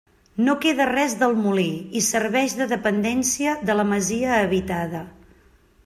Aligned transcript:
No 0.45 0.53
queda 0.61 0.87
res 0.89 1.13
del 1.19 1.35
molí 1.41 1.67
i 2.01 2.03
serveix 2.07 2.57
de 2.63 2.69
dependència 2.73 3.55
de 3.71 3.77
la 3.81 3.87
masia 3.95 4.35
habitada. 4.41 5.05